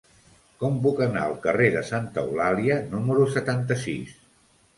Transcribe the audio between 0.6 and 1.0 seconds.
Com